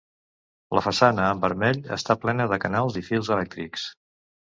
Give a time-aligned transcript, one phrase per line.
[0.77, 3.91] La façana en vermell, està plena de canals i fils elèctrics.